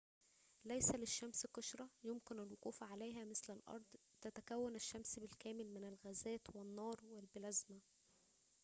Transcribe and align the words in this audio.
ليس 0.65 0.95
للشمس 0.95 1.45
قشرة 1.53 1.89
يمكنك 2.03 2.39
الوقوف 2.47 2.83
عليها 2.83 3.25
مثل 3.25 3.53
الأرض 3.53 3.85
تتكون 4.21 4.75
الشمس 4.75 5.19
بالكامل 5.19 5.73
من 5.73 5.83
الغازات 5.83 6.41
والنار 6.55 6.99
والبلازما 7.11 7.79